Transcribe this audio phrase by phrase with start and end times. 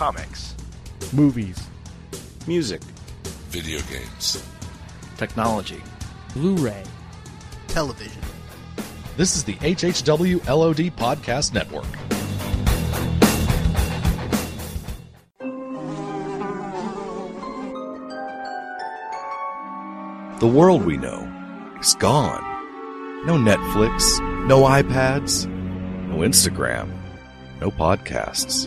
[0.00, 0.54] comics,
[1.12, 1.68] movies,
[2.46, 2.80] music,
[3.50, 4.42] video games,
[5.18, 5.82] technology,
[6.32, 6.82] Blu ray,
[7.68, 8.22] television.
[9.18, 11.84] This is the HHW LOD Podcast Network.
[20.40, 21.30] The world we know
[21.78, 22.42] is gone.
[23.26, 25.46] No Netflix, no iPads,
[26.08, 26.90] no Instagram,
[27.60, 28.66] no podcasts.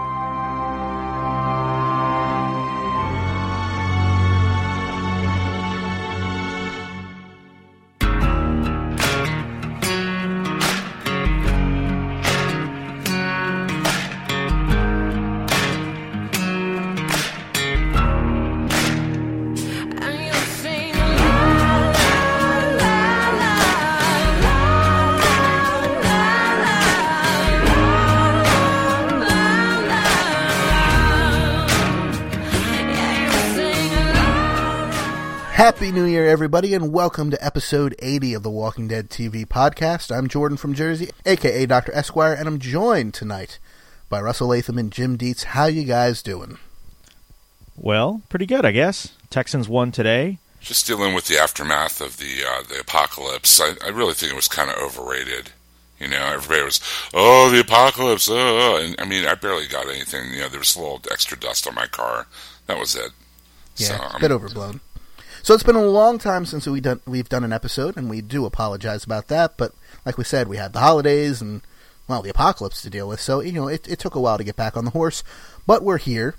[35.51, 40.15] Happy New Year, everybody, and welcome to episode 80 of the Walking Dead TV podcast.
[40.15, 41.93] I'm Jordan from Jersey, aka Dr.
[41.93, 43.59] Esquire, and I'm joined tonight
[44.09, 45.43] by Russell Latham and Jim Dietz.
[45.43, 46.57] How you guys doing?
[47.75, 49.13] Well, pretty good, I guess.
[49.29, 50.39] Texans won today.
[50.61, 54.35] Just dealing with the aftermath of the uh, the apocalypse, I, I really think it
[54.35, 55.51] was kind of overrated.
[55.99, 56.79] You know, everybody was,
[57.13, 60.33] oh, the apocalypse, oh, and I mean, I barely got anything.
[60.33, 62.25] You know, there was a little extra dust on my car.
[62.65, 63.11] That was it.
[63.77, 64.79] Yeah, So, a I'm- bit overblown.
[65.43, 68.21] So it's been a long time since we done we've done an episode, and we
[68.21, 69.57] do apologize about that.
[69.57, 69.73] But
[70.05, 71.61] like we said, we had the holidays and
[72.07, 73.19] well, the apocalypse to deal with.
[73.19, 75.23] So you know, it, it took a while to get back on the horse,
[75.65, 76.35] but we're here.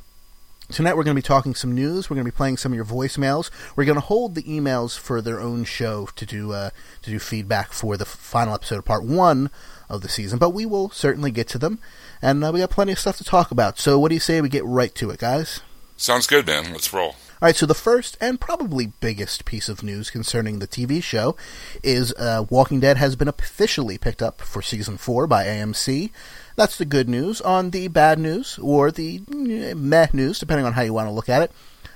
[0.70, 2.08] Tonight we're going to be talking some news.
[2.08, 3.50] We're going to be playing some of your voicemails.
[3.76, 6.70] We're going to hold the emails for their own show to do uh,
[7.02, 9.50] to do feedback for the final episode of part one
[9.88, 10.38] of the season.
[10.38, 11.80] But we will certainly get to them,
[12.22, 13.80] and uh, we got plenty of stuff to talk about.
[13.80, 15.60] So what do you say we get right to it, guys?
[15.96, 16.72] Sounds good, man.
[16.72, 17.16] Let's roll.
[17.42, 21.34] All right, so the first and probably biggest piece of news concerning the TV show
[21.82, 26.12] is uh, Walking Dead has been officially picked up for season four by AMC.
[26.54, 27.40] That's the good news.
[27.40, 31.12] On the bad news, or the eh, meh news, depending on how you want to
[31.12, 31.50] look at it,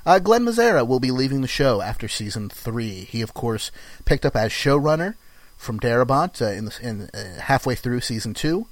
[0.05, 3.05] uh, Glen Mazzara will be leaving the show after season three.
[3.05, 3.71] He, of course,
[4.05, 5.15] picked up as showrunner
[5.57, 8.67] from Darabont uh, in, the, in uh, halfway through season two,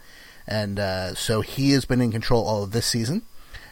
[0.45, 3.23] and uh, so he has been in control all of this season.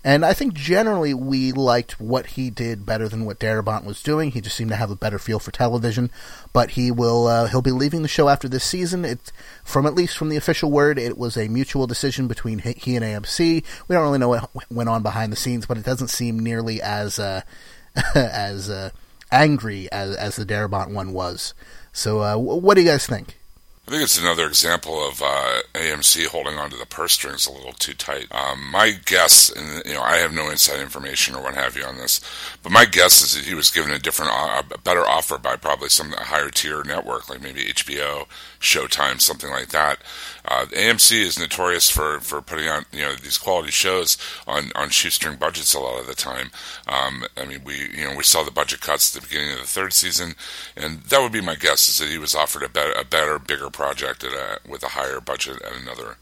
[0.04, 4.32] And I think generally we liked what he did better than what Darabont was doing.
[4.32, 6.10] He just seemed to have a better feel for television.
[6.52, 9.04] But he will uh, he'll be leaving the show after this season.
[9.04, 9.30] It
[9.62, 13.04] from at least from the official word, it was a mutual decision between he and
[13.04, 13.64] AMC.
[13.86, 16.82] We don't really know what went on behind the scenes, but it doesn't seem nearly
[16.82, 17.42] as uh,
[18.14, 18.90] as uh,
[19.30, 21.54] angry as as the Darabont one was.
[21.92, 23.38] So, uh, what do you guys think?
[23.84, 27.72] I think it's another example of uh, AMC holding onto the purse strings a little
[27.72, 28.28] too tight.
[28.30, 31.82] Um, my guess, and you know, I have no inside information or what have you
[31.82, 32.20] on this,
[32.62, 35.56] but my guess is that he was given a different, uh, a better offer by
[35.56, 38.28] probably some higher tier network, like maybe HBO,
[38.60, 39.98] Showtime, something like that.
[40.44, 44.16] Uh, AMC is notorious for, for putting on you know these quality shows
[44.46, 46.52] on on shoestring budgets a lot of the time.
[46.86, 49.58] Um, I mean, we you know we saw the budget cuts at the beginning of
[49.58, 50.34] the third season,
[50.76, 53.40] and that would be my guess is that he was offered a better, a better,
[53.40, 56.16] bigger project at a, with a higher budget at another.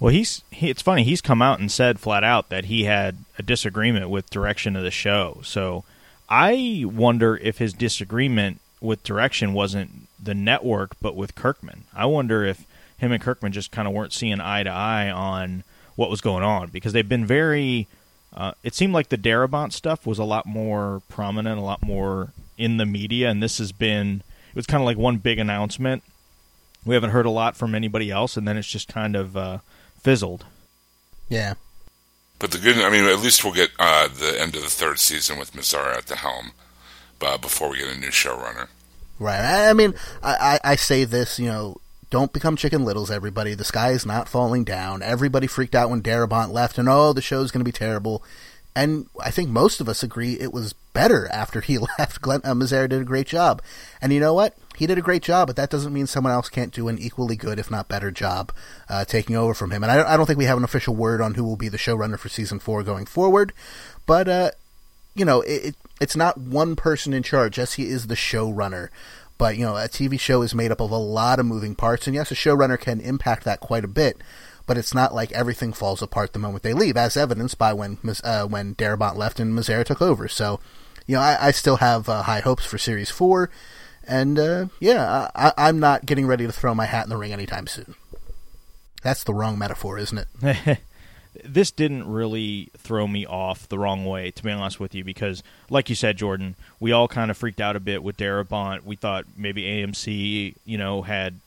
[0.00, 1.04] Well, he's he, it's funny.
[1.04, 4.82] He's come out and said flat out that he had a disagreement with direction of
[4.82, 5.40] the show.
[5.44, 5.84] So
[6.28, 11.84] I wonder if his disagreement with direction wasn't the network, but with Kirkman.
[11.94, 12.66] I wonder if
[12.98, 15.64] him and Kirkman just kind of weren't seeing eye to eye on
[15.96, 17.86] what was going on because they've been very.
[18.32, 22.32] Uh, it seemed like the Darabont stuff was a lot more prominent, a lot more
[22.58, 24.22] in the media, and this has been.
[24.50, 26.02] It was kind of like one big announcement.
[26.84, 29.58] We haven't heard a lot from anybody else, and then it's just kind of uh,
[30.00, 30.44] fizzled.
[31.28, 31.54] Yeah.
[32.38, 34.98] But the good, I mean, at least we'll get uh, the end of the third
[34.98, 36.52] season with Mazzara at the helm,
[37.22, 38.68] uh, before we get a new showrunner.
[39.18, 39.40] Right.
[39.40, 41.78] I, I mean, I, I, I say this, you know,
[42.10, 43.54] don't become chicken littles, everybody.
[43.54, 45.02] The sky is not falling down.
[45.02, 48.22] Everybody freaked out when Darabont left, and oh, the show's going to be terrible.
[48.76, 52.22] And I think most of us agree it was better after he left.
[52.22, 53.60] Glen uh, Mazzara did a great job.
[54.00, 54.56] And you know what?
[54.76, 57.36] He did a great job, but that doesn't mean someone else can't do an equally
[57.36, 58.52] good, if not better, job
[58.88, 59.84] uh, taking over from him.
[59.84, 61.76] And I, I don't think we have an official word on who will be the
[61.76, 63.52] showrunner for season four going forward.
[64.06, 64.50] But, uh,
[65.14, 67.58] you know, it, it, it's not one person in charge.
[67.58, 68.88] Yes, he is the showrunner.
[69.36, 72.06] But, you know, a TV show is made up of a lot of moving parts.
[72.06, 74.18] And yes, a showrunner can impact that quite a bit.
[74.66, 77.98] But it's not like everything falls apart the moment they leave, as evidenced by when
[78.24, 80.26] uh, when Darabont left and Mazzara took over.
[80.26, 80.58] So,
[81.06, 83.50] you know, I, I still have uh, high hopes for Series 4.
[84.06, 87.32] And uh, yeah, I, I'm not getting ready to throw my hat in the ring
[87.32, 87.94] anytime soon.
[89.02, 90.78] That's the wrong metaphor, isn't it?
[91.44, 95.42] this didn't really throw me off the wrong way, to be honest with you, because,
[95.68, 98.84] like you said, Jordan, we all kind of freaked out a bit with Darabont.
[98.84, 101.40] We thought maybe AMC, you know, had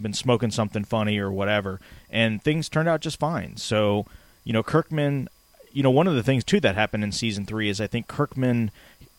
[0.00, 3.56] been smoking something funny or whatever, and things turned out just fine.
[3.56, 4.06] So,
[4.44, 5.28] you know, Kirkman,
[5.76, 8.08] you know, one of the things too that happened in season three is I think
[8.08, 8.70] Kirkman,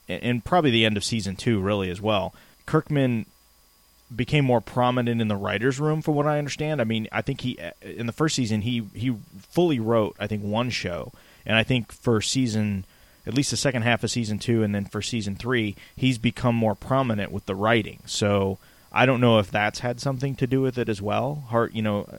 [0.10, 2.34] and probably the end of season two, really as well.
[2.66, 3.28] Kirkman
[4.14, 6.82] became more prominent in the writers' room, from what I understand.
[6.82, 10.44] I mean, I think he in the first season he he fully wrote I think
[10.44, 11.12] one show,
[11.46, 12.86] and I think for season
[13.28, 16.56] at least the second half of season two, and then for season three, he's become
[16.56, 18.00] more prominent with the writing.
[18.08, 18.58] So
[18.92, 21.44] I don't know if that's had something to do with it as well.
[21.50, 22.10] Hard, you know,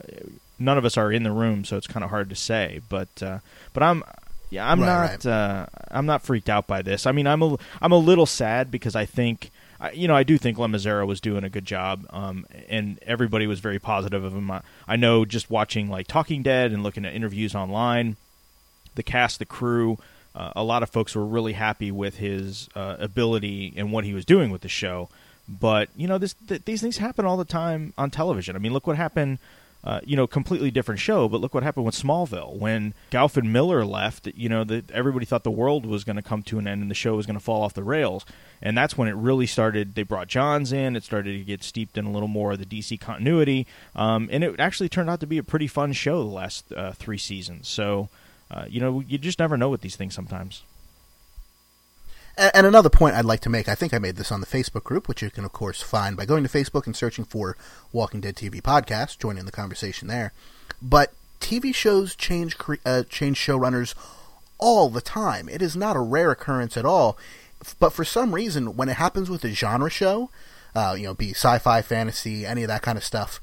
[0.57, 2.79] none of us are in the room, so it's kind of hard to say.
[2.87, 3.39] But uh,
[3.73, 4.01] but I'm
[4.49, 5.25] yeah, I'm right, not right.
[5.25, 7.05] Uh, I'm not freaked out by this.
[7.05, 10.23] I mean, I'm a I'm a little sad because I think I, you know, I
[10.23, 14.23] do think Len Mazzara was doing a good job, um, and everybody was very positive
[14.23, 14.49] of him.
[14.51, 18.17] I, I know just watching like Talking Dead and looking at interviews online,
[18.95, 19.97] the cast, the crew,
[20.35, 24.13] uh, a lot of folks were really happy with his uh, ability and what he
[24.13, 25.09] was doing with the show.
[25.47, 28.55] But you know, this th- these things happen all the time on television.
[28.55, 29.39] I mean, look what happened
[29.83, 31.29] uh, you know, completely different show.
[31.29, 34.27] But look what happened with Smallville when Gough Millar left.
[34.27, 36.91] You know, that everybody thought the world was going to come to an end and
[36.91, 38.25] the show was going to fall off the rails.
[38.61, 39.95] And that's when it really started.
[39.95, 40.95] They brought Johns in.
[40.95, 43.65] It started to get steeped in a little more of the DC continuity,
[43.95, 46.91] um, and it actually turned out to be a pretty fun show the last uh,
[46.91, 47.69] three seasons.
[47.69, 48.09] So,
[48.51, 50.63] uh, you know, you just never know with these things sometimes.
[52.39, 54.85] And another point I'd like to make, I think I made this on the Facebook
[54.85, 57.57] group, which you can, of course, find by going to Facebook and searching for
[57.91, 60.31] Walking Dead TV Podcast, joining the conversation there.
[60.81, 62.55] But TV shows change,
[62.85, 63.93] uh, change showrunners
[64.57, 65.49] all the time.
[65.49, 67.17] It is not a rare occurrence at all.
[67.77, 70.29] But for some reason, when it happens with a genre show,
[70.73, 73.41] uh, you know, be sci-fi, fantasy, any of that kind of stuff,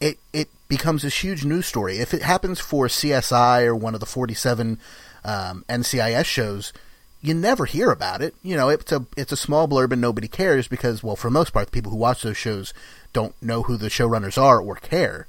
[0.00, 1.98] it it becomes this huge news story.
[1.98, 4.80] If it happens for CSI or one of the 47
[5.24, 6.72] um, NCIS shows,
[7.20, 8.34] you never hear about it.
[8.42, 11.32] You know, it's a it's a small blurb and nobody cares because, well, for the
[11.32, 12.72] most part, the people who watch those shows
[13.12, 15.26] don't know who the showrunners are or care.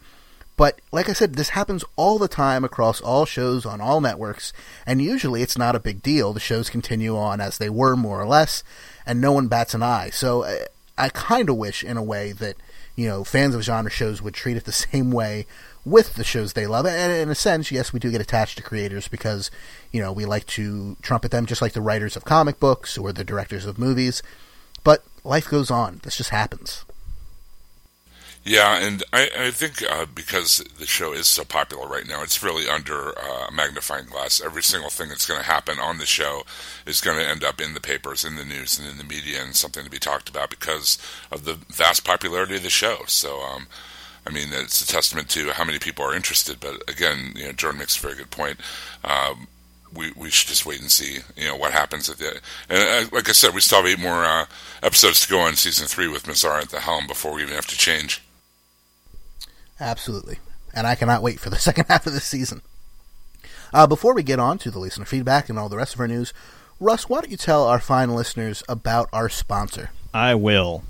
[0.56, 4.52] But like I said, this happens all the time across all shows on all networks,
[4.86, 6.34] and usually it's not a big deal.
[6.34, 8.62] The shows continue on as they were, more or less,
[9.06, 10.10] and no one bats an eye.
[10.10, 10.58] So uh,
[10.98, 12.58] I, I kind of wish, in a way, that
[12.98, 15.48] you know fans of genre shows would treat it the same way
[15.86, 16.86] with the shows they love.
[16.86, 19.50] And in a sense, yes, we do get attached to creators because,
[19.92, 23.12] you know, we like to trumpet them just like the writers of comic books or
[23.12, 24.22] the directors of movies.
[24.84, 26.00] But life goes on.
[26.04, 26.86] This just happens.
[28.44, 32.42] Yeah, and I, I think uh, because the show is so popular right now, it's
[32.42, 34.42] really under uh, a magnifying glass.
[34.42, 36.44] Every single thing that's going to happen on the show
[36.86, 39.44] is going to end up in the papers, in the news, and in the media,
[39.44, 40.98] and something to be talked about because
[41.32, 43.00] of the vast popularity of the show.
[43.08, 43.68] So, um,
[44.30, 46.60] I mean, it's a testament to how many people are interested.
[46.60, 48.60] But again, you know, Jordan makes a very good point.
[49.04, 49.48] Um,
[49.94, 52.40] we we should just wait and see, you know, what happens at the.
[52.70, 54.46] And uh, like I said, we still have eight more uh,
[54.84, 57.68] episodes to go on season three with Mazzara at the helm before we even have
[57.68, 58.22] to change.
[59.80, 60.40] Absolutely,
[60.74, 62.62] and I cannot wait for the second half of this season.
[63.74, 66.08] Uh, before we get on to the listener feedback and all the rest of our
[66.08, 66.34] news,
[66.80, 69.92] Russ, why don't you tell our fine listeners about our sponsor?
[70.14, 70.84] I will.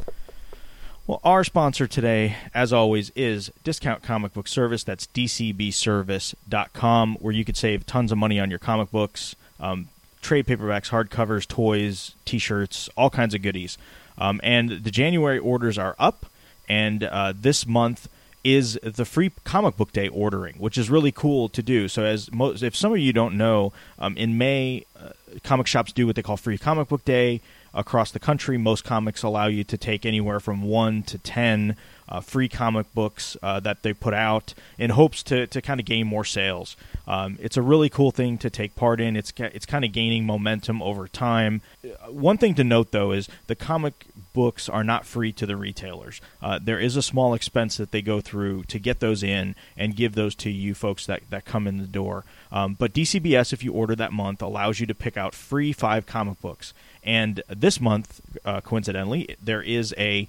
[1.10, 4.84] Well, our sponsor today, as always, is Discount Comic Book Service.
[4.84, 9.89] That's dcbservice.com, where you could save tons of money on your comic books, um,
[10.22, 13.80] trade paperbacks, hardcovers, toys, t shirts, all kinds of goodies.
[14.20, 16.28] Um, and the January orders are up,
[16.68, 18.08] and uh, this month
[18.44, 21.88] is the free comic book day ordering, which is really cool to do.
[21.88, 25.10] So, as most, if some of you don't know, um, in May, uh,
[25.44, 27.42] comic shops do what they call free comic book day
[27.74, 28.58] across the country.
[28.58, 31.76] Most comics allow you to take anywhere from one to ten
[32.10, 35.86] uh, free comic books uh, that they put out in hopes to, to kind of
[35.86, 36.76] gain more sales.
[37.08, 39.16] Um, it's a really cool thing to take part in.
[39.16, 41.62] It's it's kind of gaining momentum over time.
[41.84, 45.56] Uh, one thing to note though is the comic books are not free to the
[45.56, 46.20] retailers.
[46.42, 49.96] Uh, there is a small expense that they go through to get those in and
[49.96, 52.26] give those to you folks that, that come in the door.
[52.52, 56.06] Um, but DCBS, if you order that month, allows you to pick out free five
[56.06, 56.74] comic books.
[57.03, 60.27] And this month, uh, coincidentally, there is a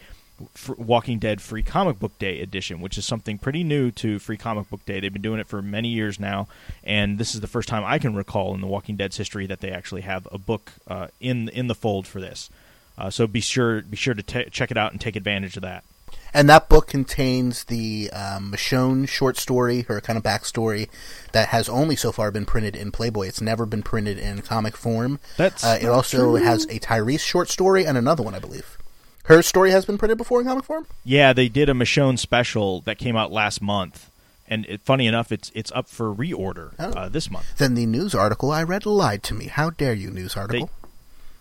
[0.78, 4.70] Walking Dead Free Comic Book Day edition, which is something pretty new to Free Comic
[4.70, 5.00] Book Day.
[5.00, 6.48] They've been doing it for many years now,
[6.82, 9.60] and this is the first time I can recall in the Walking Dead's history that
[9.60, 12.50] they actually have a book uh, in in the fold for this.
[12.96, 15.62] Uh, so be sure be sure to t- check it out and take advantage of
[15.62, 15.84] that.
[16.32, 20.88] And that book contains the um, Michonne short story, her kind of backstory,
[21.32, 23.26] that has only so far been printed in Playboy.
[23.28, 25.18] It's never been printed in comic form.
[25.36, 26.34] That's uh, it also true.
[26.44, 28.78] has a Tyrese short story and another one, I believe.
[29.24, 30.86] Her story has been printed before in comic form.
[31.04, 34.10] Yeah, they did a Michonne special that came out last month,
[34.48, 36.90] and it, funny enough, it's it's up for reorder Oh.
[36.92, 37.46] uh, this month.
[37.58, 39.46] Then the news article I read lied to me.
[39.46, 40.70] How dare you, news article?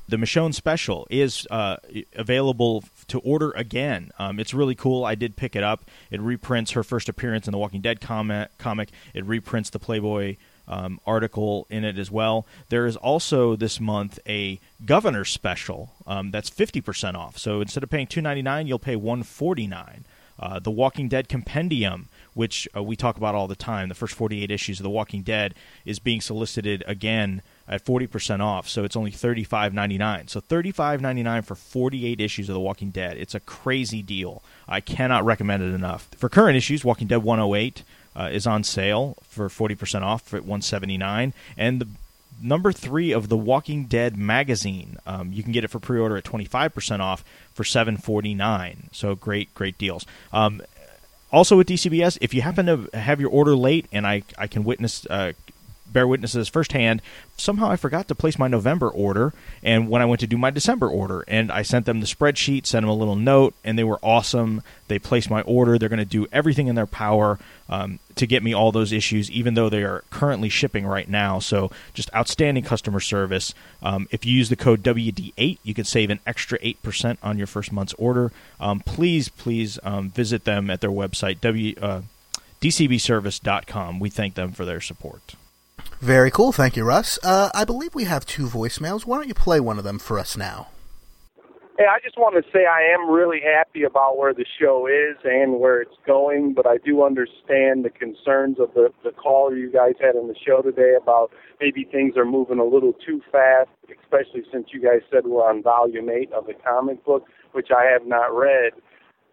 [0.08, 1.77] the Michonne special is uh,
[2.15, 4.11] available to order again.
[4.19, 5.05] Um, it's really cool.
[5.05, 5.85] I did pick it up.
[6.11, 8.57] It reprints her first appearance in the Walking Dead comic.
[8.57, 8.89] comic.
[9.13, 10.37] It reprints the Playboy
[10.67, 12.45] um, article in it as well.
[12.69, 17.37] There is also this month a Governor special um, that's fifty percent off.
[17.37, 20.05] So instead of paying two ninety nine, you'll pay one forty nine.
[20.39, 24.15] Uh, the Walking Dead Compendium, which uh, we talk about all the time, the first
[24.15, 28.67] 48 issues of The Walking Dead, is being solicited again at 40% off.
[28.67, 30.29] So it's only $35.99.
[30.29, 33.15] So $35.99 for 48 issues of The Walking Dead.
[33.17, 34.41] It's a crazy deal.
[34.67, 36.09] I cannot recommend it enough.
[36.17, 37.83] For current issues, Walking Dead 108
[38.15, 41.88] uh, is on sale for 40% off for 179 and the
[42.41, 44.97] number three of the Walking Dead magazine.
[45.05, 47.23] Um, you can get it for pre-order at twenty five percent off
[47.53, 48.89] for seven forty nine.
[48.91, 50.05] So great, great deals.
[50.31, 50.61] Um,
[51.31, 54.63] also with DCBS, if you happen to have your order late, and I I can
[54.63, 55.05] witness.
[55.09, 55.33] Uh,
[55.91, 57.01] Bear witnesses firsthand.
[57.38, 60.50] Somehow I forgot to place my November order, and when I went to do my
[60.50, 63.84] December order, and I sent them the spreadsheet, sent them a little note, and they
[63.84, 64.62] were awesome.
[64.88, 65.77] They placed my order.
[65.77, 69.29] They're going to do everything in their power um, to get me all those issues,
[69.31, 71.39] even though they are currently shipping right now.
[71.39, 73.53] So just outstanding customer service.
[73.81, 77.38] Um, if you use the code WD8, you can save an extra eight percent on
[77.38, 78.31] your first month's order.
[78.60, 82.01] Um, please, please um, visit them at their website w uh,
[82.62, 84.00] dcbservice.com.
[84.00, 85.36] We thank them for their support.
[86.00, 86.51] Very cool.
[86.51, 87.19] Thank you, Russ.
[87.24, 89.05] Uh, I believe we have two voicemails.
[89.05, 90.67] Why don't you play one of them for us now?
[91.79, 95.15] Hey, I just want to say I am really happy about where the show is
[95.24, 99.71] and where it's going, but I do understand the concerns of the, the caller you
[99.71, 101.31] guys had on the show today about
[101.62, 105.63] maybe things are moving a little too fast, especially since you guys said we're on
[105.63, 108.74] volume 8 of the comic book, which I have not read.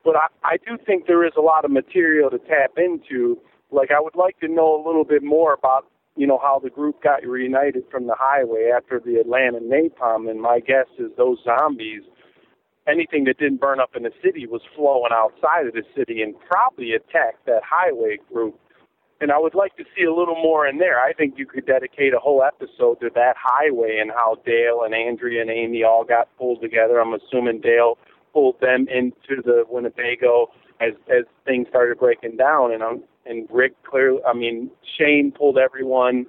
[0.04, 3.40] But I, I do think there is a lot of material to tap into.
[3.72, 5.86] Like, I would like to know a little bit more about
[6.16, 10.30] you know, how the group got reunited from the highway after the Atlanta napalm.
[10.30, 12.02] And my guess is those zombies,
[12.88, 16.34] anything that didn't burn up in the city was flowing outside of the city and
[16.48, 18.58] probably attacked that highway group.
[19.20, 21.00] And I would like to see a little more in there.
[21.00, 24.94] I think you could dedicate a whole episode to that highway and how Dale and
[24.94, 26.98] Andrea and Amy all got pulled together.
[26.98, 27.96] I'm assuming Dale
[28.32, 30.48] pulled them into the Winnebago
[30.80, 35.58] as as things started breaking down and I'm and Rick clearly, I mean, Shane pulled
[35.58, 36.26] everyone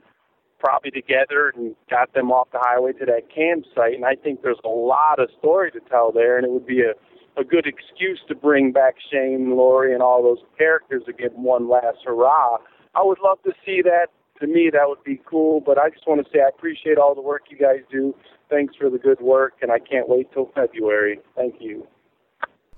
[0.59, 3.93] probably together and got them off the highway to that campsite.
[3.93, 6.81] And I think there's a lot of story to tell there, and it would be
[6.81, 6.93] a,
[7.39, 11.69] a good excuse to bring back Shane, Lori, and all those characters to give one
[11.69, 12.57] last hurrah.
[12.95, 14.07] I would love to see that.
[14.41, 15.61] To me, that would be cool.
[15.61, 18.15] But I just want to say I appreciate all the work you guys do.
[18.49, 21.19] Thanks for the good work, and I can't wait till February.
[21.35, 21.87] Thank you.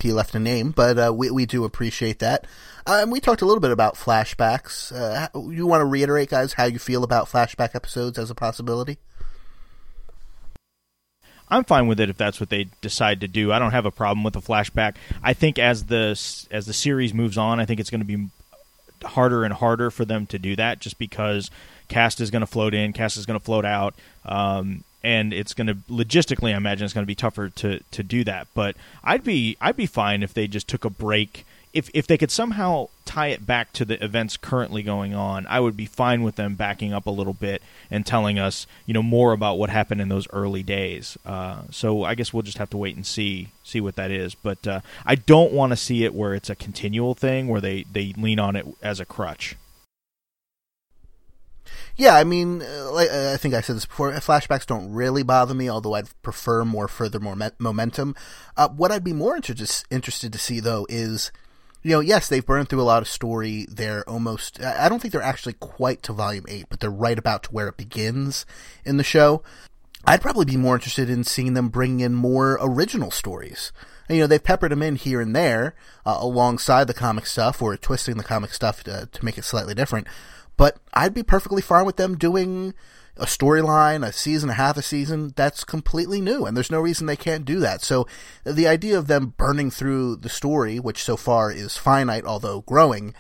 [0.02, 2.48] He left a name, but uh, we we do appreciate that.
[2.88, 4.94] And we talked a little bit about flashbacks.
[4.94, 8.98] Uh, you want to reiterate, guys, how you feel about flashback episodes as a possibility?
[11.50, 13.52] I'm fine with it if that's what they decide to do.
[13.52, 14.96] I don't have a problem with a flashback.
[15.24, 16.12] I think as the
[16.52, 18.28] as the series moves on, I think it's going to be
[19.04, 21.50] harder and harder for them to do that, just because
[21.88, 25.54] cast is going to float in, cast is going to float out, um, and it's
[25.54, 28.48] going to logistically, I imagine it's going to be tougher to to do that.
[28.54, 31.46] But I'd be I'd be fine if they just took a break.
[31.72, 35.60] If if they could somehow tie it back to the events currently going on, I
[35.60, 39.04] would be fine with them backing up a little bit and telling us, you know,
[39.04, 41.18] more about what happened in those early days.
[41.26, 44.36] Uh, so I guess we'll just have to wait and see see what that is.
[44.36, 47.84] But uh, I don't want to see it where it's a continual thing where they
[47.92, 49.56] they lean on it as a crutch.
[52.00, 54.14] Yeah, I mean, uh, like, uh, I think I said this before.
[54.14, 58.16] Flashbacks don't really bother me, although I'd prefer more further more me- momentum.
[58.56, 61.34] Uh, what I'd be more interested interested to see though is,
[61.84, 63.68] you know, yes, they've burned through a lot of story.
[63.70, 64.64] They're almost.
[64.64, 67.68] I don't think they're actually quite to volume eight, but they're right about to where
[67.68, 68.46] it begins
[68.86, 69.44] in the show.
[70.06, 73.74] I'd probably be more interested in seeing them bring in more original stories.
[74.08, 75.76] You know, they've peppered them in here and there
[76.06, 79.76] uh, alongside the comic stuff or twisting the comic stuff to, to make it slightly
[79.76, 80.08] different.
[80.60, 82.74] But I'd be perfectly fine with them doing
[83.16, 87.08] a storyline, a season, a half a season that's completely new, and there's no reason
[87.08, 87.82] they can't do that.
[87.82, 88.06] So
[88.44, 93.14] the idea of them burning through the story, which so far is finite although growing,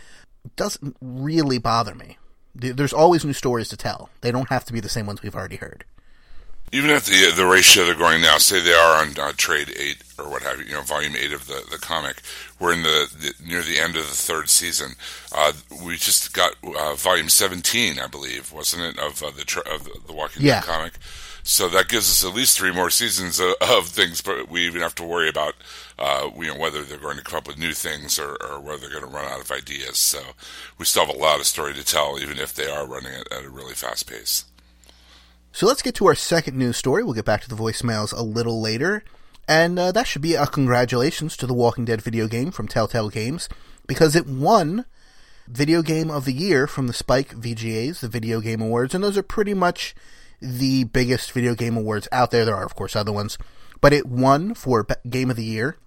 [0.57, 2.17] doesn't really bother me.
[2.53, 4.09] There's always new stories to tell.
[4.19, 5.85] They don't have to be the same ones we've already heard.
[6.71, 10.03] Even at the the ratio they're going now, say they are on uh, trade eight
[10.19, 12.21] or what have you, you know, volume eight of the, the comic.
[12.59, 14.91] We're in the, the near the end of the third season.
[15.31, 19.59] Uh, we just got uh, volume seventeen, I believe, wasn't it, of uh, the tr-
[19.61, 20.61] of the, the Walking Yeah.
[20.61, 20.93] Dead comic?
[21.41, 24.81] So that gives us at least three more seasons of, of things, but we even
[24.81, 25.55] have to worry about,
[25.97, 28.81] uh, you know, whether they're going to come up with new things or, or whether
[28.81, 29.97] they're going to run out of ideas.
[29.97, 30.21] So
[30.77, 33.31] we still have a lot of story to tell, even if they are running it
[33.31, 34.43] at a really fast pace.
[35.51, 37.03] So let's get to our second news story.
[37.03, 39.03] We'll get back to the voicemails a little later.
[39.47, 43.09] And uh, that should be a congratulations to the Walking Dead video game from Telltale
[43.09, 43.49] Games
[43.87, 44.85] because it won
[45.47, 49.17] Video Game of the Year from the Spike VGAs, the Video Game Awards, and those
[49.17, 49.95] are pretty much
[50.39, 52.45] the biggest video game awards out there.
[52.45, 53.39] There are, of course, other ones,
[53.81, 55.77] but it won for Game of the Year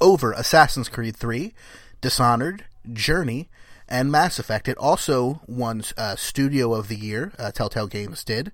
[0.00, 1.52] over Assassin's Creed 3,
[2.00, 3.48] Dishonored, Journey,
[3.88, 4.68] and Mass Effect.
[4.68, 8.52] It also won uh, Studio of the Year, uh, Telltale Games did.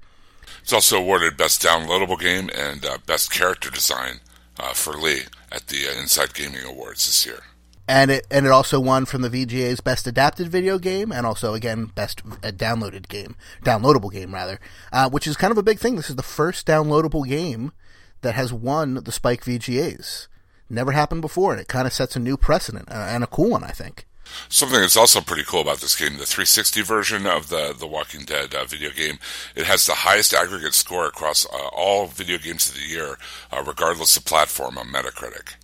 [0.62, 4.20] It's also awarded Best Downloadable Game and uh, Best Character Design
[4.58, 7.40] uh, for Lee at the uh, Inside Gaming Awards this year.
[7.88, 11.54] And it and it also won from the VGA's Best Adapted Video Game and also
[11.54, 14.60] again Best uh, Downloaded Game, downloadable game rather,
[14.92, 15.96] uh, which is kind of a big thing.
[15.96, 17.72] This is the first downloadable game
[18.20, 20.28] that has won the Spike VGAs.
[20.68, 23.50] Never happened before, and it kind of sets a new precedent uh, and a cool
[23.50, 24.06] one, I think.
[24.48, 28.24] Something that's also pretty cool about this game, the 360 version of the the Walking
[28.24, 29.18] Dead uh, video game,
[29.54, 33.18] it has the highest aggregate score across uh, all video games of the year,
[33.52, 35.54] uh, regardless of platform on Metacritic.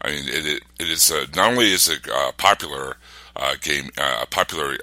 [0.00, 2.96] I mean, it it, it is uh, not only is it uh, popular.
[3.34, 4.76] Uh, game, a popular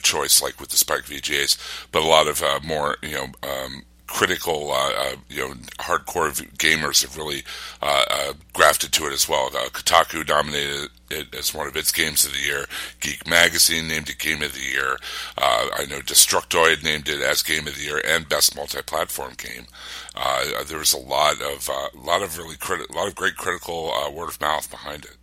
[0.00, 1.58] choice like with the Spike VGAs,
[1.90, 7.02] but a lot of more, you know, um, critical, uh, uh, you know, hardcore gamers
[7.02, 7.42] have really
[7.82, 9.46] uh, uh, grafted to it as well.
[9.48, 12.66] Uh, Kotaku nominated it as one of its games of the year.
[13.00, 14.96] Geek Magazine named it Game of the Year.
[15.38, 19.66] Uh, I know Destructoid named it as Game of the Year and Best Multi-Platform Game.
[20.66, 23.92] there was a lot of a lot of really criti- a lot of great critical
[24.12, 25.15] word of mouth behind it.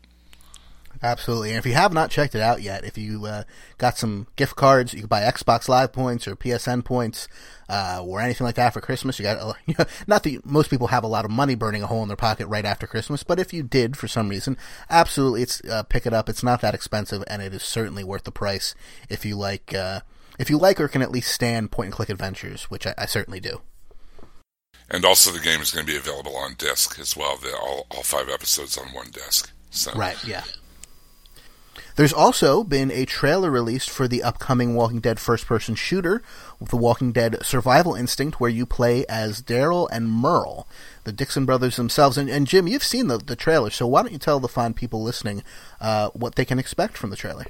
[1.04, 1.50] Absolutely.
[1.50, 3.44] And if you have not checked it out yet, if you uh,
[3.78, 7.28] got some gift cards, you can buy Xbox Live points or PSN points
[7.68, 9.20] uh, or anything like that for Christmas.
[9.20, 11.88] You got you know, not that most people have a lot of money burning a
[11.88, 14.58] hole in their pocket right after Christmas, but if you did for some reason,
[14.90, 16.30] absolutely, it's uh, pick it up.
[16.30, 18.74] It's not that expensive, and it is certainly worth the price
[19.10, 19.74] if you like.
[19.74, 20.02] Uh,
[20.40, 23.06] if you like or can at least stand point and click adventures, which I, I
[23.06, 23.62] certainly do.
[24.90, 27.38] And also, the game is going to be available on disc as well.
[27.38, 29.52] The, all all five episodes on one disc.
[29.70, 29.92] So.
[29.94, 30.18] Right.
[30.26, 30.44] Yeah.
[31.96, 36.24] There's also been a trailer released for the upcoming Walking Dead first person shooter,
[36.60, 40.68] The Walking Dead Survival Instinct, where you play as Daryl and Merle,
[41.04, 42.18] the Dixon brothers themselves.
[42.18, 44.74] And, and, Jim, you've seen the, the trailer, so why don't you tell the fine
[44.74, 45.44] people listening
[45.80, 47.46] uh, what they can expect from the trailer?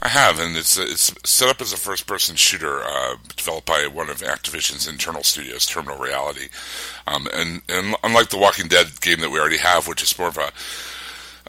[0.00, 4.08] I have, and it's it's set up as a first-person shooter uh, developed by one
[4.08, 6.48] of Activision's internal studios, Terminal Reality.
[7.08, 10.28] Um, and, and unlike the Walking Dead game that we already have, which is more
[10.28, 10.52] of a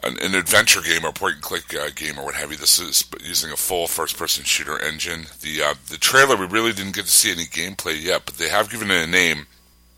[0.02, 2.56] an, an adventure game or point and click uh, game or what have you.
[2.56, 5.26] This is using a full first person shooter engine.
[5.40, 8.48] The uh, the trailer we really didn't get to see any gameplay yet, but they
[8.48, 9.46] have given it a name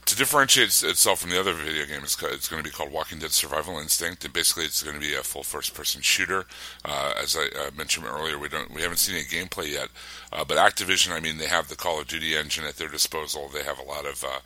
[0.05, 3.31] to differentiate itself from the other video games, it's going to be called Walking Dead
[3.31, 6.45] Survival Instinct, and basically it's going to be a full first-person shooter.
[6.85, 9.88] Uh, as I uh, mentioned earlier, we don't we haven't seen any gameplay yet,
[10.33, 13.49] uh, but Activision, I mean, they have the Call of Duty engine at their disposal.
[13.49, 14.41] They have a lot of uh,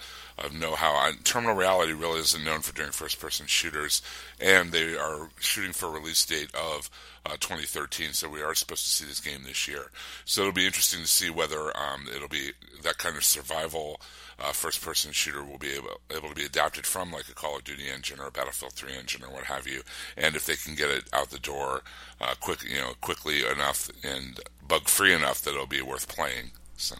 [0.44, 1.10] of know-how.
[1.24, 4.02] Terminal Reality really isn't known for doing first-person shooters,
[4.38, 6.90] and they are shooting for a release date of
[7.24, 8.12] uh, 2013.
[8.12, 9.90] So we are supposed to see this game this year.
[10.26, 12.50] So it'll be interesting to see whether um, it'll be
[12.82, 14.00] that kind of survival
[14.38, 17.56] uh, first person shooter will be able, able to be adapted from like a Call
[17.56, 19.82] of Duty engine or a Battlefield 3 engine or what have you.
[20.16, 21.82] And if they can get it out the door
[22.20, 26.50] uh, quick, you know, quickly enough and bug free enough that it'll be worth playing.
[26.76, 26.96] So.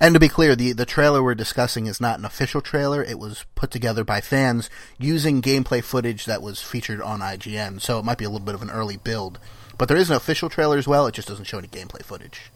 [0.00, 3.02] And to be clear, the, the trailer we're discussing is not an official trailer.
[3.02, 7.80] It was put together by fans using gameplay footage that was featured on IGN.
[7.80, 9.38] So it might be a little bit of an early build.
[9.78, 11.06] But there is an official trailer as well.
[11.06, 12.50] It just doesn't show any gameplay footage.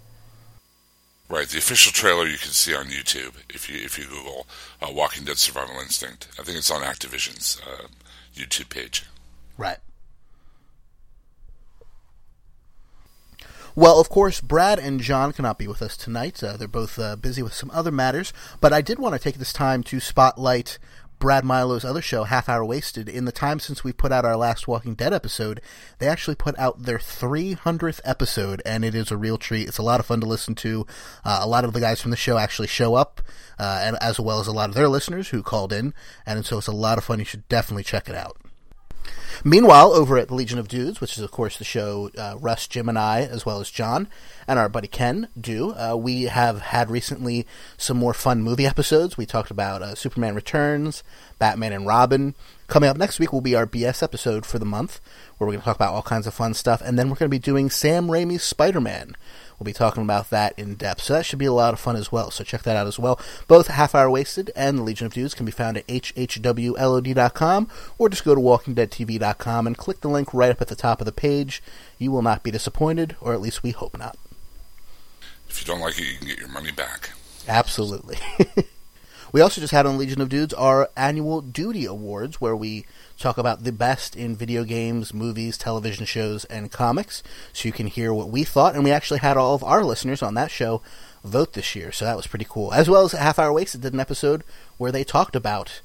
[1.31, 4.47] Right, the official trailer you can see on YouTube if you if you Google
[4.81, 7.89] uh, "Walking Dead Survival Instinct." I think it's on Activision's uh,
[8.35, 9.05] YouTube page.
[9.59, 9.77] Right.
[13.75, 16.43] Well, of course, Brad and John cannot be with us tonight.
[16.43, 19.37] Uh, they're both uh, busy with some other matters, but I did want to take
[19.37, 20.79] this time to spotlight
[21.19, 24.37] Brad Milo's other show, Half Hour Wasted, in the time since we put out our
[24.37, 25.61] last Walking Dead episode,
[25.99, 29.69] they actually put out their 300th episode, and it is a real treat.
[29.69, 30.87] It's a lot of fun to listen to.
[31.25, 33.21] Uh, a lot of the guys from the show actually show up,
[33.59, 36.59] uh, and as well as a lot of their listeners who called in, and so
[36.59, 37.19] it's a lot of fun.
[37.19, 38.37] You should definitely check it out.
[39.45, 42.67] Meanwhile, over at the Legion of Dudes, which is of course the show uh, Russ,
[42.67, 44.09] Jim, and I, as well as John
[44.47, 49.17] and our buddy Ken do, uh, we have had recently some more fun movie episodes.
[49.17, 51.03] We talked about uh, Superman Returns,
[51.39, 52.35] Batman and Robin.
[52.67, 55.01] Coming up next week will be our BS episode for the month,
[55.37, 57.31] where we're going to talk about all kinds of fun stuff, and then we're going
[57.31, 59.17] to be doing Sam Raimi's Spider Man,
[59.59, 61.03] We'll be talking about that in depth.
[61.03, 62.31] So that should be a lot of fun as well.
[62.31, 63.21] So check that out as well.
[63.49, 67.69] Both Half Hour Wasted and the Legion of Dudes can be found at hhwlod.com
[67.99, 71.07] or just go to walkingdeadtv.com and click the link right up at the top of
[71.07, 71.63] the page.
[71.99, 74.17] You will not be disappointed, or at least we hope not.
[75.49, 77.11] If you don't like it, you can get your money back.
[77.49, 78.19] Absolutely.
[79.33, 82.87] we also just had on Legion of Dudes our annual Duty Awards, where we
[83.19, 87.23] talk about the best in video games, movies, television shows, and comics.
[87.53, 90.23] So you can hear what we thought, and we actually had all of our listeners
[90.23, 90.83] on that show
[91.25, 92.73] vote this year, so that was pretty cool.
[92.73, 94.45] As well as Half Hour Wasted did an episode
[94.77, 95.83] where they talked about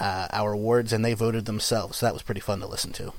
[0.00, 3.12] uh, our awards and they voted themselves, so that was pretty fun to listen to.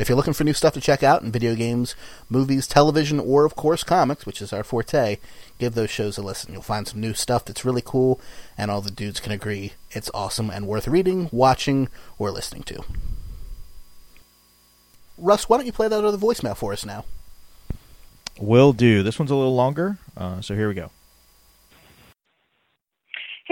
[0.00, 1.94] If you're looking for new stuff to check out in video games,
[2.28, 5.18] movies, television, or of course comics, which is our forte,
[5.60, 6.52] give those shows a listen.
[6.52, 8.20] You'll find some new stuff that's really cool,
[8.58, 12.82] and all the dudes can agree it's awesome and worth reading, watching, or listening to.
[15.16, 17.04] Russ, why don't you play that other voicemail for us now?
[18.36, 19.04] Will do.
[19.04, 20.90] This one's a little longer, uh, so here we go.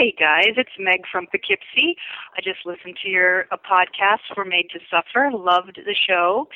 [0.03, 1.95] Hey guys, it's Meg from Poughkeepsie.
[2.37, 5.31] I just listened to your podcast for Made to Suffer.
[5.33, 6.49] Loved the show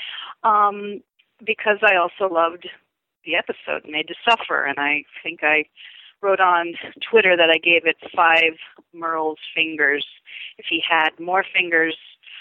[0.43, 1.01] um,
[1.45, 2.69] because I also loved
[3.25, 5.67] the episode Made to Suffer, and I think I
[6.21, 6.75] wrote on
[7.09, 8.59] Twitter that I gave it five
[8.93, 10.05] Merle's fingers.
[10.59, 11.97] If he had more fingers,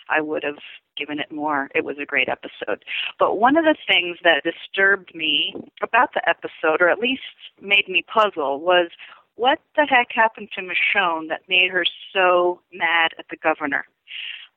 [0.10, 0.58] I would have
[0.98, 1.70] given it more.
[1.76, 2.84] It was a great episode.
[3.20, 7.22] But one of the things that disturbed me about the episode, or at least
[7.62, 8.90] made me puzzle, was
[9.36, 13.86] what the heck happened to Michonne that made her so mad at the governor?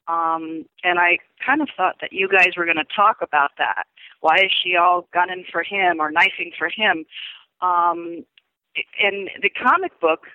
[0.07, 3.85] Um, and I kind of thought that you guys were going to talk about that.
[4.21, 7.05] Why is she all gunning for him or knifing for him?
[7.61, 8.25] Um,
[9.01, 10.27] in the comic book,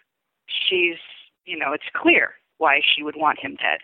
[0.48, 1.00] she's,
[1.46, 3.80] you know, it's clear why she would want him dead.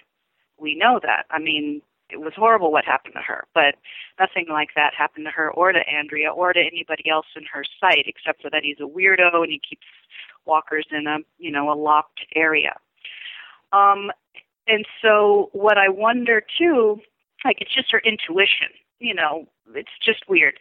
[0.60, 1.26] We know that.
[1.32, 3.76] I mean, it was horrible what happened to her, but
[4.20, 7.64] nothing like that happened to her or to Andrea or to anybody else in her
[7.80, 9.86] sight, except for that he's a weirdo and he keeps
[10.50, 12.76] walkers in a you know a locked area.
[13.72, 14.12] Um,
[14.68, 17.00] and so what I wonder too,
[17.46, 18.70] like it's just her intuition.
[19.00, 20.56] You know, it's just weird.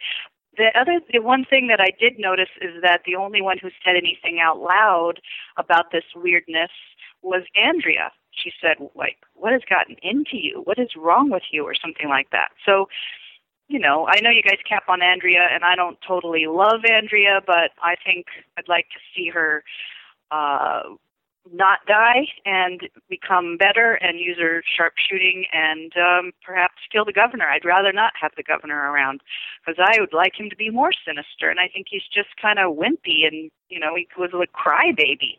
[0.57, 3.69] The other, the one thing that I did notice is that the only one who
[3.83, 5.21] said anything out loud
[5.57, 6.71] about this weirdness
[7.21, 8.11] was Andrea.
[8.31, 10.61] She said, like, what has gotten into you?
[10.65, 11.63] What is wrong with you?
[11.63, 12.49] Or something like that.
[12.65, 12.87] So,
[13.69, 17.39] you know, I know you guys cap on Andrea, and I don't totally love Andrea,
[17.45, 18.25] but I think
[18.57, 19.63] I'd like to see her
[20.31, 20.81] uh,
[21.53, 27.45] not die and become better and use her sharpshooting and um, perhaps kill the governor.
[27.45, 29.21] I'd rather not have the governor around
[29.65, 32.57] because I would like him to be more sinister, and I think he's just kind
[32.57, 35.37] of wimpy and you know he was a crybaby.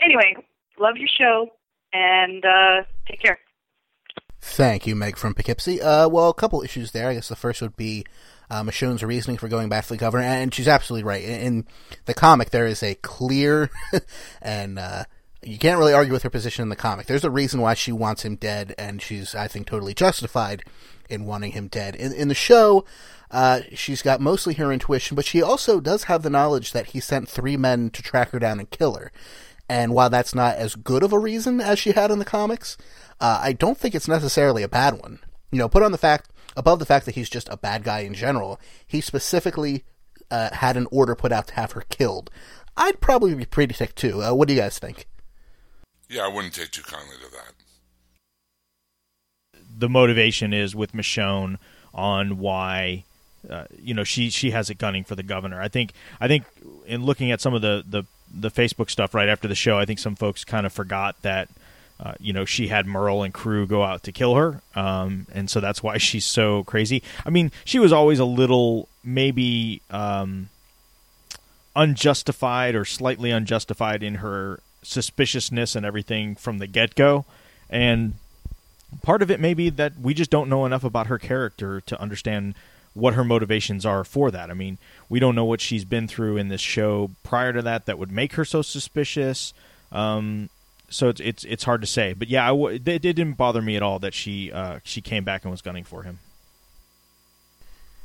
[0.00, 0.36] Anyway,
[0.78, 1.50] love your show
[1.94, 3.38] and uh, take care.
[4.40, 5.80] Thank you, Meg from Poughkeepsie.
[5.80, 7.08] Uh, well, a couple issues there.
[7.08, 8.04] I guess the first would be
[8.50, 11.24] uh, Michonne's reasoning for going back to the governor, and she's absolutely right.
[11.24, 11.66] In, in
[12.06, 13.70] the comic, there is a clear,
[14.42, 15.04] and uh,
[15.42, 17.06] you can't really argue with her position in the comic.
[17.06, 20.64] There's a reason why she wants him dead, and she's, I think, totally justified
[21.08, 21.96] in wanting him dead.
[21.96, 22.84] In, in the show,
[23.30, 27.00] uh, she's got mostly her intuition, but she also does have the knowledge that he
[27.00, 29.12] sent three men to track her down and kill her.
[29.68, 32.76] And while that's not as good of a reason as she had in the comics,
[33.20, 35.18] uh, I don't think it's necessarily a bad one.
[35.50, 38.00] You know, put on the fact above the fact that he's just a bad guy
[38.00, 39.84] in general, he specifically
[40.30, 42.30] uh, had an order put out to have her killed.
[42.76, 44.22] I'd probably be pretty ticked too.
[44.22, 45.06] Uh, what do you guys think?
[46.08, 47.52] Yeah, I wouldn't take too kindly to that.
[49.78, 51.58] The motivation is with Michonne
[51.94, 53.04] on why
[53.48, 55.60] uh, you know she she has it gunning for the governor.
[55.60, 56.44] I think I think
[56.86, 59.84] in looking at some of the the the Facebook stuff right after the show, I
[59.84, 61.48] think some folks kind of forgot that
[62.00, 65.50] uh, you know, she had Merle and crew go out to kill her, um, and
[65.50, 67.02] so that's why she's so crazy.
[67.26, 70.48] I mean, she was always a little maybe um,
[71.74, 77.24] unjustified or slightly unjustified in her suspiciousness and everything from the get go,
[77.68, 78.14] and
[79.02, 82.00] part of it may be that we just don't know enough about her character to
[82.00, 82.54] understand
[82.98, 84.50] what her motivations are for that.
[84.50, 87.86] I mean, we don't know what she's been through in this show prior to that
[87.86, 89.54] that would make her so suspicious.
[89.92, 90.50] Um,
[90.90, 92.12] so it's it's it's hard to say.
[92.12, 95.44] But yeah, it, it, didn't bother me at all that she uh, she came back
[95.44, 96.18] and was gunning for him.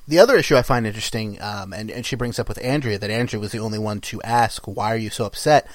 [0.06, 3.10] The other issue I find interesting, um, and and she brings up with Andrea that
[3.10, 5.68] Andrea was the only one to ask, "Why are you so upset?"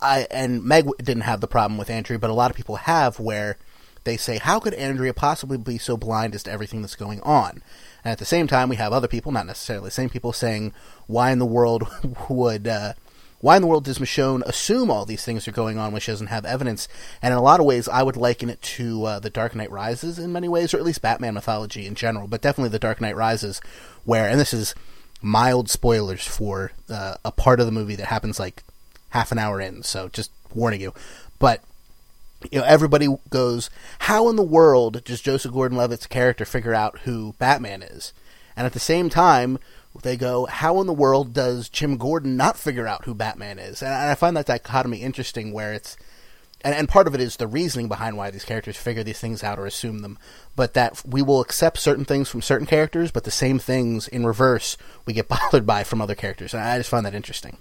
[0.00, 3.20] I and Meg didn't have the problem with Andrea, but a lot of people have,
[3.20, 3.56] where
[4.06, 7.62] they say, "How could Andrea possibly be so blind as to everything that's going on?"
[8.02, 10.72] And at the same time, we have other people, not necessarily the same people, saying,
[11.06, 11.86] "Why in the world
[12.30, 12.94] would?" Uh,
[13.40, 16.10] why in the world does Michonne assume all these things are going on when she
[16.10, 16.88] doesn't have evidence?
[17.20, 19.70] And in a lot of ways, I would liken it to uh, The Dark Knight
[19.70, 23.00] Rises in many ways, or at least Batman mythology in general, but definitely The Dark
[23.00, 23.60] Knight Rises,
[24.04, 24.74] where, and this is
[25.20, 28.64] mild spoilers for uh, a part of the movie that happens like
[29.10, 29.82] half an hour in.
[29.82, 30.94] So just warning you.
[31.38, 31.62] But
[32.50, 33.70] you know, everybody goes,
[34.00, 38.12] "How in the world does Joseph Gordon-Levitt's character figure out who Batman is?"
[38.56, 39.58] And at the same time,
[40.02, 43.82] they go, "How in the world does Jim Gordon not figure out who Batman is?"
[43.82, 45.96] And I find that dichotomy interesting, where it's
[46.62, 49.44] and, and part of it is the reasoning behind why these characters figure these things
[49.44, 50.18] out or assume them,
[50.54, 54.26] but that we will accept certain things from certain characters, but the same things in
[54.26, 56.54] reverse we get bothered by from other characters.
[56.54, 57.58] And I just find that interesting.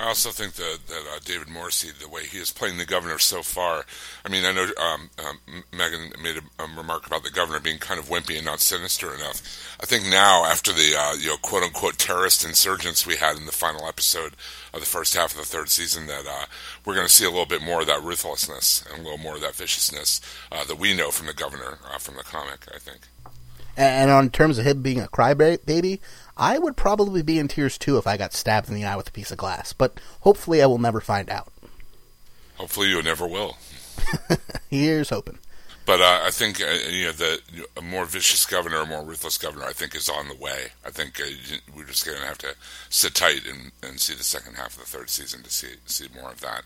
[0.00, 3.18] I also think that, that uh, David Morrissey, the way he is playing the governor
[3.18, 3.84] so far,
[4.24, 7.76] I mean, I know um, um, Megan made a, a, remark about the governor being
[7.76, 9.42] kind of wimpy and not sinister enough.
[9.78, 13.44] I think now, after the uh, you know quote unquote terrorist insurgents we had in
[13.44, 14.32] the final episode
[14.72, 16.46] of the first half of the third season, that uh,
[16.86, 19.34] we're going to see a little bit more of that ruthlessness and a little more
[19.34, 22.66] of that viciousness uh, that we know from the governor uh, from the comic.
[22.74, 23.00] I think.
[23.76, 26.00] And on terms of him being a crybaby,
[26.36, 29.08] I would probably be in tears too if I got stabbed in the eye with
[29.08, 29.72] a piece of glass.
[29.72, 31.52] But hopefully, I will never find out.
[32.56, 33.56] Hopefully, you never will.
[34.70, 35.38] Here's hoping.
[35.86, 37.40] But uh, I think uh, you know the
[37.76, 40.68] a more vicious governor, a more ruthless governor, I think is on the way.
[40.86, 41.24] I think uh,
[41.74, 42.54] we're just going to have to
[42.90, 46.06] sit tight and, and see the second half of the third season to see see
[46.14, 46.62] more of that.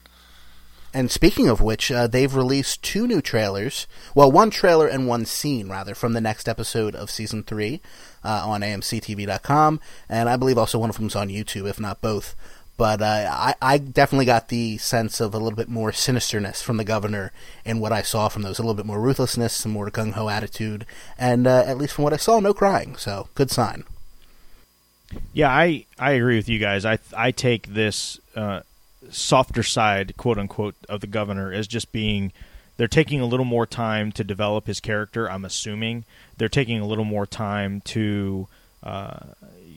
[0.94, 3.88] And speaking of which, uh, they've released two new trailers.
[4.14, 7.80] Well, one trailer and one scene, rather, from the next episode of season three
[8.24, 12.37] uh, on AMCTV.com, and I believe also one of them's on YouTube, if not both.
[12.76, 16.76] But uh, I, I definitely got the sense of a little bit more sinisterness from
[16.76, 17.33] the governor
[17.64, 18.61] in what I saw from those.
[18.61, 20.87] A little bit more ruthlessness, some more gung ho attitude,
[21.18, 22.96] and uh, at least from what I saw, no crying.
[22.96, 23.85] So good sign.
[25.33, 26.85] Yeah, I, I agree with you guys.
[26.85, 28.61] I I take this uh,
[29.10, 32.32] softer side, quote unquote, of the governor as just being
[32.76, 35.30] they're taking a little more time to develop his character.
[35.30, 36.04] I'm assuming
[36.36, 38.48] they're taking a little more time to,
[38.82, 39.18] uh,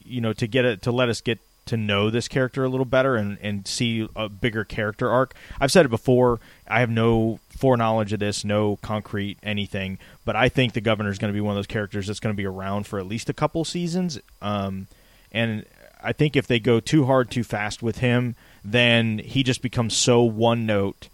[0.03, 2.85] you know, to get it to let us get to know this character a little
[2.85, 5.35] better and, and see a bigger character arc.
[5.59, 6.39] I've said it before.
[6.67, 11.17] I have no foreknowledge of this, no concrete anything, but I think the governor is
[11.17, 13.29] going to be one of those characters that's going to be around for at least
[13.29, 14.19] a couple seasons.
[14.41, 14.87] Um,
[15.31, 15.65] and
[16.01, 19.95] I think if they go too hard, too fast with him, then he just becomes
[19.95, 21.09] so one note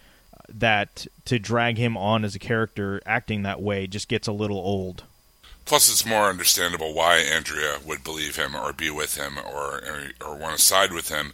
[0.49, 4.57] that to drag him on as a character acting that way just gets a little
[4.57, 5.03] old.
[5.65, 10.09] Plus, it's more understandable why Andrea would believe him or be with him or or,
[10.25, 11.31] or want to side with him,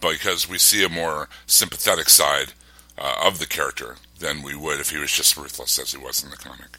[0.00, 2.52] because we see a more sympathetic side
[2.96, 6.22] uh, of the character than we would if he was just ruthless as he was
[6.22, 6.78] in the comic.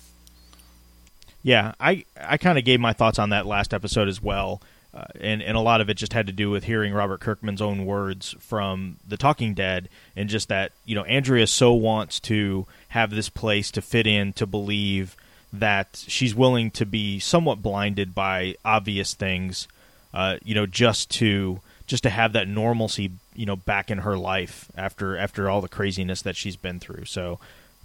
[1.44, 4.62] Yeah, I I kind of gave my thoughts on that last episode as well.
[4.94, 7.62] Uh, and and a lot of it just had to do with hearing Robert Kirkman's
[7.62, 12.68] own words from The Talking Dead, and just that you know Andrea so wants to
[12.90, 15.18] have this place to fit in to believe
[15.52, 19.68] that she's willing to be somewhat blinded by obvious things,
[20.14, 24.18] uh, you know, just to just to have that normalcy, you know, back in her
[24.18, 27.06] life after after all the craziness that she's been through.
[27.06, 27.40] So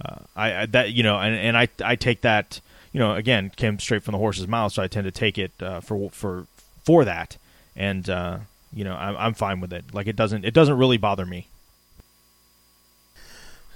[0.04, 2.60] uh, I, I, that you know, and, and I I take that
[2.92, 5.52] you know again came straight from the horse's mouth, so I tend to take it
[5.60, 6.46] uh, for for
[6.88, 7.36] for that,
[7.76, 8.38] and uh,
[8.72, 9.84] you know I'm, I'm fine with it.
[9.92, 11.46] Like it doesn't it doesn't really bother me.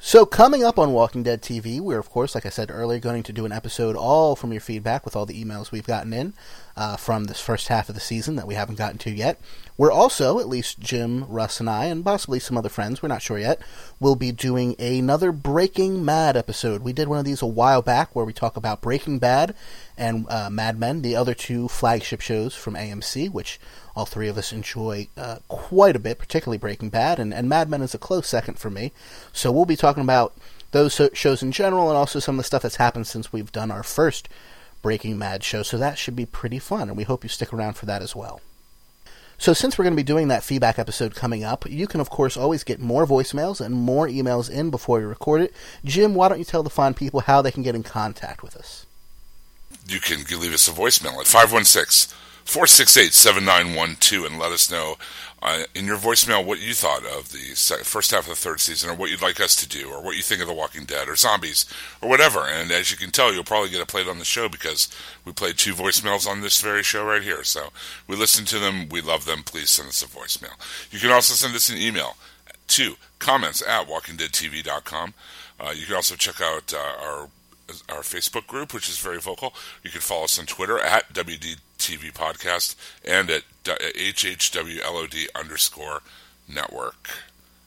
[0.05, 3.23] So, coming up on Walking Dead TV, we're, of course, like I said earlier, going
[3.23, 6.35] to do an episode all from your feedback with all the emails we've gotten in
[6.77, 9.39] uh, from this first half of the season that we haven't gotten to yet.
[9.77, 13.23] We're also, at least Jim, Russ, and I, and possibly some other friends, we're not
[13.23, 13.61] sure yet,
[14.01, 16.83] will be doing another Breaking Mad episode.
[16.83, 19.55] We did one of these a while back where we talk about Breaking Bad
[19.97, 23.61] and uh, Mad Men, the other two flagship shows from AMC, which
[23.95, 27.69] all three of us enjoy uh, quite a bit, particularly Breaking Bad, and, and Mad
[27.69, 28.93] Men is a close second for me.
[29.33, 30.35] So we'll be talking about
[30.71, 33.71] those shows in general and also some of the stuff that's happened since we've done
[33.71, 34.29] our first
[34.81, 35.63] Breaking Mad show.
[35.63, 38.17] So that should be pretty fun, and we hope you stick around for that as
[38.17, 38.41] well.
[39.39, 42.09] So, since we're going to be doing that feedback episode coming up, you can, of
[42.09, 45.53] course, always get more voicemails and more emails in before we record it.
[45.85, 48.57] Jim, why don't you tell the fine people how they can get in contact with
[48.57, 48.87] us?
[49.89, 54.97] You can leave us a voicemail at 516 468 7912 and let us know
[55.43, 58.89] uh, in your voicemail what you thought of the first half of the third season
[58.89, 61.09] or what you'd like us to do or what you think of The Walking Dead
[61.09, 61.67] or zombies
[62.01, 62.47] or whatever.
[62.47, 64.89] And as you can tell, you'll probably get it played on the show because
[65.25, 67.43] we played two voicemails on this very show right here.
[67.43, 67.71] So
[68.07, 68.89] we listen to them.
[68.89, 69.43] We love them.
[69.43, 70.55] Please send us a voicemail.
[70.93, 72.17] You can also send us an email
[72.69, 75.15] to comments at walkingdeadtv.com.
[75.59, 77.29] Uh, you can also check out uh, our
[77.89, 79.55] our Facebook group, which is very vocal.
[79.83, 86.03] You can follow us on Twitter at WDTV Podcast and at HHWLOD underscore
[86.49, 87.09] network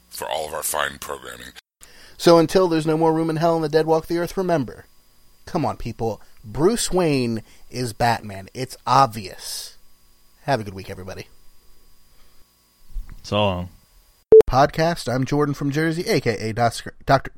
[0.08, 1.52] for all of our fine programming.
[2.18, 4.86] So until there's no more room in hell and the dead walk the earth, remember,
[5.44, 8.48] come on, people, Bruce Wayne is Batman.
[8.54, 9.76] It's obvious.
[10.42, 11.26] Have a good week, everybody.
[13.22, 13.68] So long.
[14.48, 15.12] Podcast.
[15.12, 17.32] I'm Jordan from Jersey, aka Doctor, Doctor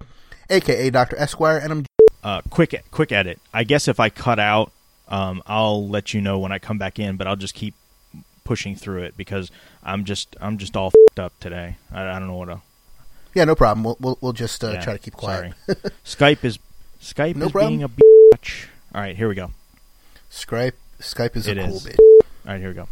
[0.51, 1.87] aka Doctor Esquire, and I'm
[2.23, 3.39] Uh, quick, quick edit.
[3.55, 4.73] I guess if I cut out,
[5.09, 7.17] um, I'll let you know when I come back in.
[7.17, 7.75] But I'll just keep
[8.45, 9.51] pushing through it because
[9.83, 11.77] I'm just I'm just all fed up today.
[11.93, 12.61] I, I don't know what to.
[13.35, 13.85] yeah, no problem.
[13.85, 15.55] We'll we'll, we'll just uh, yeah, try to keep quiet.
[15.67, 15.79] Sorry.
[16.05, 16.59] Skype is
[17.01, 17.73] Skype No is problem.
[17.79, 18.67] being a bitch.
[18.95, 19.53] All right, here we go.
[20.31, 21.99] Skype Skype is It a cool bitch.
[21.99, 22.89] All right, here we go.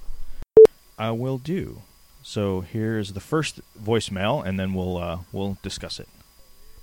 [0.98, 1.82] I will do.
[2.22, 6.08] So here's the first voicemail, and then we'll uh, we'll discuss it.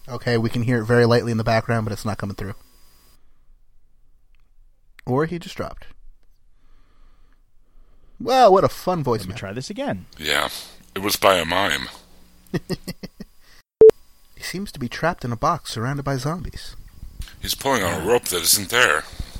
[0.08, 2.56] Okay, we can hear it very lightly in the background, but it's not coming through.
[5.06, 5.88] Or he just dropped.
[8.20, 9.22] Wow, what a fun voice.
[9.22, 10.06] Let me try this again.
[10.18, 10.50] Yeah,
[10.96, 11.90] it was by a mime.
[14.44, 16.76] He seems to be trapped in a box surrounded by zombies.
[17.42, 19.06] He's pulling on a rope that isn't there.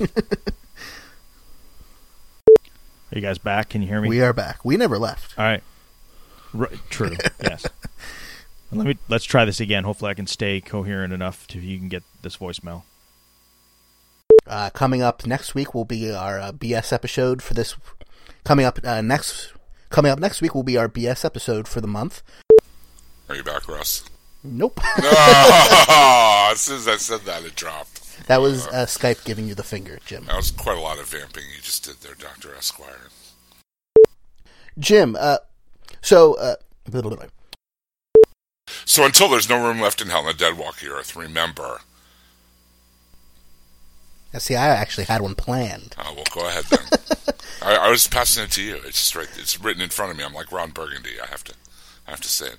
[2.48, 2.54] Are
[3.12, 3.68] you guys back?
[3.68, 4.08] Can you hear me?
[4.08, 4.64] We are back.
[4.64, 5.38] We never left.
[5.38, 5.62] All right.
[6.58, 7.16] R- true.
[7.42, 7.66] yes.
[8.72, 9.84] Let me let's try this again.
[9.84, 12.82] Hopefully, I can stay coherent enough to you can get this voicemail.
[14.46, 17.76] Uh, coming up next week will be our uh, BS episode for this.
[18.44, 19.52] Coming up uh, next,
[19.90, 22.22] coming up next week will be our BS episode for the month.
[23.28, 24.04] Are you back, Russ?
[24.42, 25.10] Nope, No!
[26.52, 28.26] as soon as I said that, it dropped.
[28.26, 30.26] that was uh, Skype giving you the finger, Jim.
[30.26, 33.08] That was quite a lot of vamping you just did there, Doctor Esquire.
[34.78, 35.38] Jim, uh,
[36.02, 36.56] so uh.
[38.84, 41.80] So until there's no room left in hell and the dead walk the earth, remember.
[44.38, 45.94] See, I actually had one planned.
[45.96, 46.80] Uh, well, go ahead then.
[47.62, 48.74] I, I was passing it to you.
[48.76, 49.28] It's just right.
[49.38, 50.24] It's written in front of me.
[50.24, 51.20] I'm like Ron Burgundy.
[51.22, 51.54] I have to.
[52.06, 52.58] I have to say it.